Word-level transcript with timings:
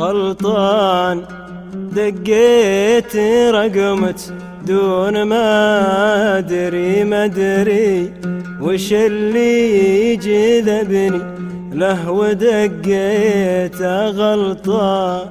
غلطان. 0.00 1.22
دقيت 1.96 3.16
رقمت 3.56 4.20
دون 4.66 5.22
ما 5.22 6.38
أدري 6.38 7.04
ما 7.04 7.24
أدري 7.24 8.12
وش 8.60 8.92
اللي 8.92 10.16
جذبني 10.16 11.20
له 11.72 12.10
ودقيت 12.10 13.82
غلطان. 14.20 15.26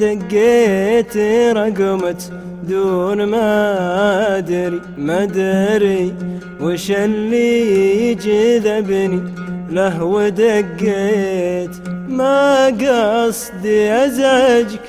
دقيت 0.00 1.16
رقمت 1.56 2.32
دون 2.68 3.24
ما 3.24 4.38
أدري 4.38 4.80
ما 4.98 5.22
أدري 5.22 6.14
وش 6.60 6.90
اللي 6.90 8.14
جذبني 8.14 9.22
له 9.70 10.04
ودقيت 10.04 11.70
ما 12.08 12.66
قصدي 12.66 13.92
أزعجك 13.92 14.80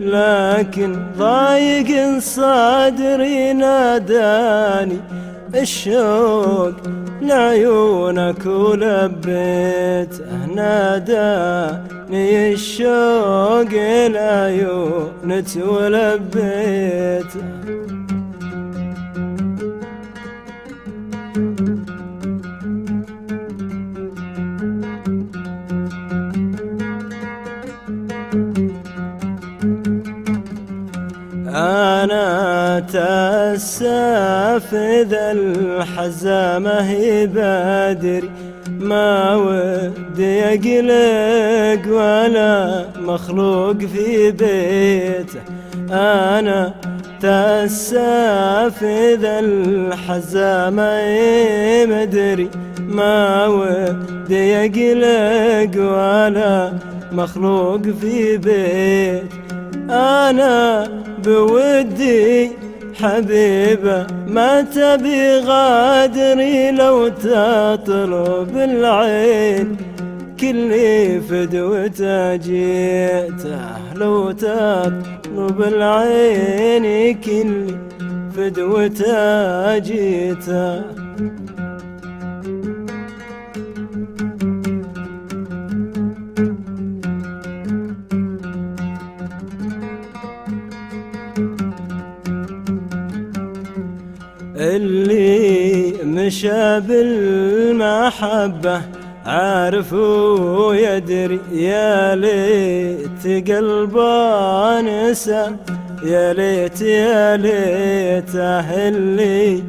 لكن 0.00 0.96
ضايق 1.18 2.18
صدري 2.18 3.52
ناداني. 3.52 4.98
الشوق 5.54 6.74
لعيونك 7.22 8.46
ولبيت 8.46 10.14
ناداني 10.54 12.52
الشوق 12.52 13.72
لعيونك 14.06 15.46
ولبيت. 15.56 17.32
أنا 31.54 32.80
إذا 34.74 35.32
الحزامة 35.32 36.94
بدري. 37.24 38.30
ما 38.80 39.34
ودي 39.34 40.44
أقلق 40.44 41.82
ولا 41.88 42.84
مخلوق 43.00 43.78
في 43.78 44.30
بيته. 44.30 45.40
أنا 45.90 46.74
إذا 48.82 49.38
الحزامة 49.38 51.00
مدري 51.86 52.50
ما 52.78 53.46
ودي 53.46 54.56
أقلق 54.56 55.82
ولا 55.82 56.72
مخلوق 57.12 57.82
في 57.82 58.36
بيت 58.36 59.41
أنا 59.92 60.88
بودي 61.24 62.50
حبيبة 63.00 64.06
ما 64.26 64.60
تبي 64.60 65.38
غادري 65.38 66.70
لو 66.70 67.08
تطلب 67.08 68.56
العين. 68.56 69.76
كل 70.40 70.70
فدوته 71.28 72.36
جيته 72.36 73.94
لو 73.94 74.30
تطلب 74.30 75.62
العين. 75.62 77.14
كل 77.20 77.66
فدوته 78.36 79.78
جيته 79.78 80.82
اللي 94.62 95.92
مشى 96.04 96.80
بالمحبة 96.80 98.80
عارف 99.26 99.92
ويدري 99.92 101.40
يا 101.52 102.14
ليت 102.14 103.50
قلبه 103.50 104.80
نسى. 104.80 105.46
يا 106.04 106.32
ليت 106.32 106.80
يا 106.80 107.36
ليته 107.36 108.88
اللي 108.88 109.62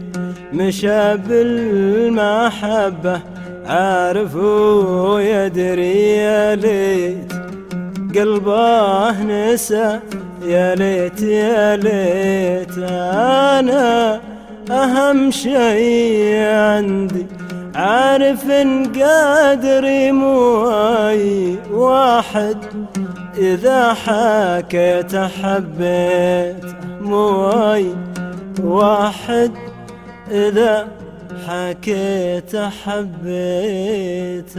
مشى 0.54 1.18
بالمحبة 1.18 3.22
عارف 3.66 4.36
ويدري 4.36 6.18
يا 6.18 6.56
ليت 6.56 7.34
قلبه 8.16 9.22
نسى. 9.22 10.00
يا 10.46 10.76
ليت 10.76 11.22
يا 11.22 11.76
ليت 11.76 12.78
أنا 12.78 14.22
أهم 14.84 15.32
شيء 15.32 16.46
عندي 16.46 17.26
عارف 17.76 18.52
إن 18.52 18.86
قادر 18.86 20.12
موي 20.12 21.58
واحد. 21.72 22.58
إذا 23.38 23.94
حكيت 23.94 25.16
حبيت 25.16 26.66
موي 27.02 27.96
واحد. 28.64 29.52
إذا 30.32 30.88
حكيت 31.48 32.56
حبيته 32.56 34.54